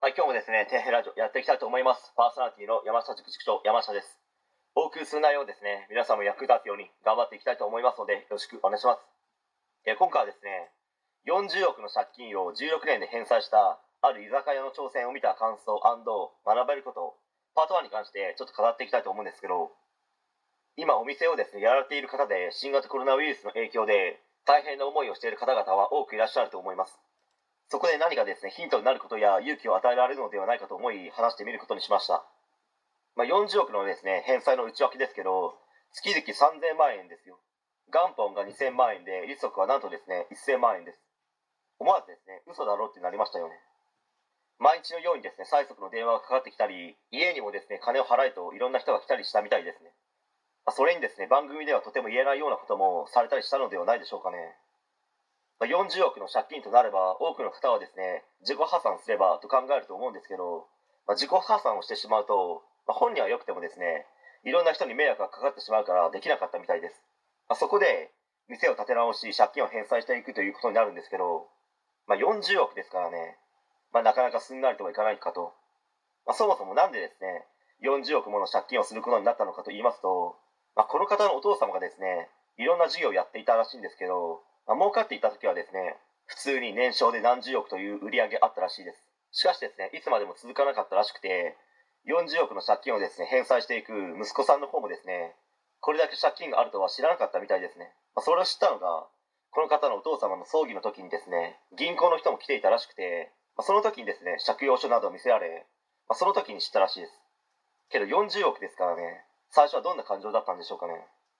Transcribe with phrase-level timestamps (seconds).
[0.00, 2.16] はい、今日もですね、底辺ラジオやっていきたいと思います。
[2.16, 4.16] パーソナリティの山下塾塾長、山下です。
[4.72, 9.04] お送りする内容をですね、皆さんも役立つように頑張っていきたいと思いますので、よろしくお願いします。
[9.84, 10.72] え今回はですね、
[11.28, 16.08] 40億の借金を16年で返済した、ある居酒屋の挑戦を見た感想学
[16.64, 17.20] べること、
[17.52, 19.68] パート1に関してちょっと語っていきたいと思うんですけど、
[20.80, 24.16] 今お店をですね、やられている方で新型コロナウイルスの影響で
[24.48, 26.96] 大変な思いをしている方々は多くいらっしゃると思います。
[27.70, 32.26] そこで何かですね、ヒントになることや勇気を与えられるのではないかと思い話してみることにしました。
[33.14, 35.54] まあ、40億のですね、返済の内訳ですけど、
[35.92, 37.38] 月々3000万円ですよ。
[37.94, 40.98] 元本が2000万円で、利息はなんとですね、1000万円です。
[41.78, 43.54] 思わずですね、嘘だろうってなりましたよね。
[44.58, 49.94] 毎日のようにですね、催促の電話がかかってきたり、家にもですね、金を払えといろんな人が来たりしたみたいですね。
[50.66, 54.58] まそれにですね、番組ではとても言えないようなこともされたりしたのではないでしょうかね。
[55.60, 60.66] まあ40億の借金となれば多くの方はですね自己破産すればと考えると思うんですけど、
[61.06, 64.08] まあ自己破産をしてしまうと、まあ本人は良くてもですね
[64.44, 66.96] いろんな人に迷惑がかかってしまうからできなかったみたいです、
[67.46, 68.10] まあそこで
[68.50, 71.46] 店を立て直し借金を返済していくということになるんですけど、
[72.08, 73.38] まあ、40億ですからね、
[73.94, 75.54] まあ、なかなかすんなりとはいかないかと、
[76.26, 77.46] まあ、そもそもなんでですね
[77.86, 80.34] 40億もの借金をすることになったのかと言いますと、
[80.74, 89.10] まあ、この方のお父様がですねいろんな事業をやっていたらしいんですけど、まあ、儲かっていた時はですね普通に年商で何十億という売り上げあったらしいです。
[89.32, 91.56] しかしですねいつまでも続かなかったらしくて
[92.06, 95.34] 40億の借金をですね返済していく息子さんの方もですね
[95.80, 99.06] これだけ借金があるとは知らなかったみたいですね、まあ、それを知ったのが
[99.50, 105.66] この方のお父様の葬儀の時にですね銀行の人も来ていたらしくて、まあ、その時にですね借用書などを見せられ、
[106.08, 107.12] まあ、その時に知ったらしいです。
[107.90, 110.94] けど40億ですからね最初はどんな感情だったんでしょうかね。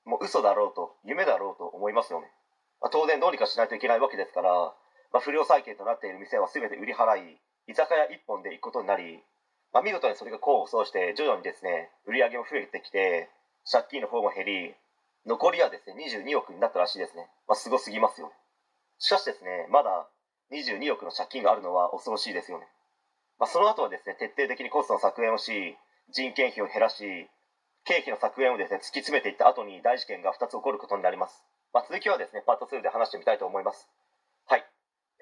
[0.04, 2.26] もう嘘だろうと夢だろうと思いますよね、
[2.80, 4.72] まあ、当然どうにかしないといけないわけですから、
[5.12, 9.20] まあ、不良債権となっている店は全て売り払い居酒屋一本で行くことになり、
[9.72, 13.28] まあ、見事にそれが功を奏して徐々にですね売り上げも増えてきて
[13.70, 14.74] 借金の方も減り
[15.26, 18.32] 残りはですね22億になったらしいですね、まあ、すごすぎますよね。
[18.98, 20.08] しかしですねまだ
[20.52, 22.66] 22億の借金があるのは恐ろしいですよね、
[23.38, 25.76] まあ、その後はですね徹底的にコストの削減をし
[26.12, 27.28] 人件費を減らし
[27.84, 33.88] 経費の削減をですね突き詰めていった後に大事件が2つ起こることになります、まあ、続きはですねパート2で話してみたいと思います。
[34.46, 34.64] はい、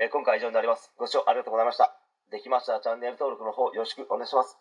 [0.01, 0.93] えー今回は以上になります。
[0.97, 1.95] ご視聴ありがとうございました。
[2.31, 4.59] できましたらチャンネル登録の方よろしくお願いします。